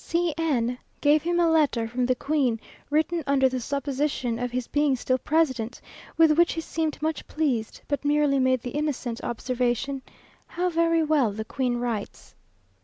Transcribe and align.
C 0.03 0.33
n 0.35 0.79
gave 0.99 1.21
him 1.21 1.39
a 1.39 1.47
letter 1.47 1.87
from 1.87 2.07
the 2.07 2.15
Queen, 2.15 2.59
written 2.89 3.23
under 3.27 3.47
the 3.47 3.59
supposition 3.59 4.39
of 4.39 4.49
his 4.49 4.65
being 4.65 4.95
still 4.95 5.19
President, 5.19 5.79
with 6.17 6.31
which 6.39 6.53
he 6.53 6.61
seemed 6.61 6.99
much 7.03 7.27
pleased, 7.27 7.81
but 7.87 8.03
merely 8.03 8.39
made 8.39 8.61
the 8.63 8.71
innocent 8.71 9.23
observation, 9.23 10.01
"How 10.47 10.71
very 10.71 11.03
well 11.03 11.31
the 11.31 11.45
Queen 11.45 11.77
writes!" 11.77 12.33